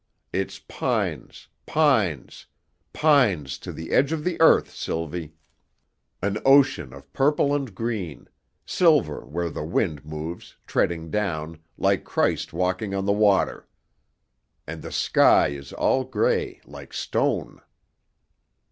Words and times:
It's 0.33 0.57
pines, 0.57 1.47
pines, 1.67 2.47
pines 2.91 3.59
to 3.59 3.71
the 3.71 3.91
edge 3.91 4.11
of 4.11 4.23
the 4.23 4.41
earth, 4.41 4.71
Sylvie, 4.73 5.35
an 6.23 6.39
ocean 6.43 6.91
of 6.91 7.13
purple 7.13 7.53
and 7.53 7.75
green 7.75 8.27
silver 8.65 9.23
where 9.23 9.51
the 9.51 9.61
wind 9.63 10.03
moves, 10.03 10.57
treading 10.65 11.11
down, 11.11 11.59
like 11.77 12.03
Christ 12.03 12.51
walking 12.51 12.95
on 12.95 13.05
the 13.05 13.11
water. 13.13 13.67
And 14.65 14.81
the 14.81 14.91
sky 14.91 15.49
is 15.49 15.71
all 15.71 16.03
gray, 16.03 16.61
like 16.65 16.93
stone." 16.93 17.61